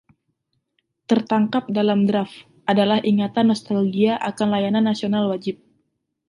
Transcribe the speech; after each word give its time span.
"Tertangkap 1.09 1.63
dalam 1.77 1.99
Draft" 2.09 2.37
adalah 2.71 2.99
ingatan 3.11 3.45
nostalgia 3.53 4.13
akan 4.29 4.47
layanan 4.53 4.85
nasional 4.89 5.23
wajib. 5.31 5.55